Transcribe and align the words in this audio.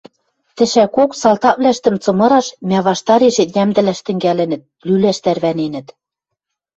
Тӹшӓкок 0.55 1.11
салтаквлӓштӹм 1.21 1.95
цымыраш, 2.03 2.47
мӓ 2.69 2.79
ваштарешет 2.87 3.49
йӓмдӹлӓш 3.55 3.99
тӹнгӓлӹнӹт, 4.05 4.63
лӱлӓш 4.87 5.17
тӓрвӓненӹт. 5.23 5.87